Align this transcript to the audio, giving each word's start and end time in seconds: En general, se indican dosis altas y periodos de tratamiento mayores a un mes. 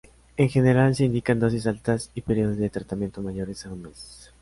En 0.35 0.49
general, 0.49 0.95
se 0.95 1.03
indican 1.05 1.39
dosis 1.39 1.67
altas 1.67 2.09
y 2.15 2.21
periodos 2.21 2.57
de 2.57 2.71
tratamiento 2.71 3.21
mayores 3.21 3.67
a 3.67 3.71
un 3.73 3.83
mes. 3.83 4.31